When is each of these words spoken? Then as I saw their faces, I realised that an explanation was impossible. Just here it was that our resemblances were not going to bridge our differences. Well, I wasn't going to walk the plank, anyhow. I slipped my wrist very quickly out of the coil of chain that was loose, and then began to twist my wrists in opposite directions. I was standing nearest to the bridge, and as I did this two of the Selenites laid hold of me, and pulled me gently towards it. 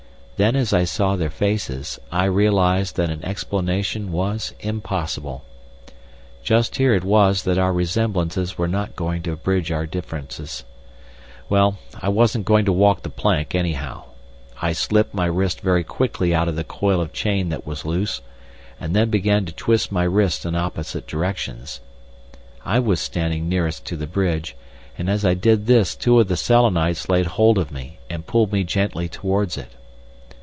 Then 0.43 0.55
as 0.55 0.73
I 0.73 0.85
saw 0.85 1.15
their 1.15 1.29
faces, 1.29 1.99
I 2.11 2.25
realised 2.25 2.95
that 2.95 3.11
an 3.11 3.23
explanation 3.23 4.11
was 4.11 4.55
impossible. 4.59 5.43
Just 6.41 6.77
here 6.77 6.95
it 6.95 7.03
was 7.03 7.43
that 7.43 7.59
our 7.59 7.71
resemblances 7.71 8.57
were 8.57 8.67
not 8.67 8.95
going 8.95 9.21
to 9.21 9.35
bridge 9.35 9.71
our 9.71 9.85
differences. 9.85 10.63
Well, 11.47 11.77
I 12.01 12.09
wasn't 12.09 12.45
going 12.45 12.65
to 12.65 12.73
walk 12.73 13.03
the 13.03 13.09
plank, 13.11 13.53
anyhow. 13.53 14.05
I 14.59 14.73
slipped 14.73 15.13
my 15.13 15.27
wrist 15.27 15.61
very 15.61 15.83
quickly 15.83 16.33
out 16.33 16.47
of 16.47 16.55
the 16.55 16.63
coil 16.63 17.01
of 17.01 17.13
chain 17.13 17.49
that 17.49 17.67
was 17.67 17.85
loose, 17.85 18.21
and 18.79 18.95
then 18.95 19.11
began 19.11 19.45
to 19.45 19.53
twist 19.53 19.91
my 19.91 20.05
wrists 20.05 20.43
in 20.43 20.55
opposite 20.55 21.05
directions. 21.05 21.81
I 22.65 22.79
was 22.79 22.99
standing 22.99 23.47
nearest 23.47 23.85
to 23.85 23.95
the 23.95 24.07
bridge, 24.07 24.55
and 24.97 25.07
as 25.07 25.23
I 25.23 25.35
did 25.35 25.67
this 25.67 25.93
two 25.95 26.19
of 26.19 26.29
the 26.29 26.35
Selenites 26.35 27.07
laid 27.09 27.27
hold 27.27 27.59
of 27.59 27.71
me, 27.71 27.99
and 28.09 28.25
pulled 28.25 28.51
me 28.51 28.63
gently 28.63 29.07
towards 29.07 29.55
it. 29.55 29.73